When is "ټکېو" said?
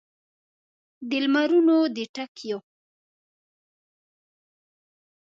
2.15-2.57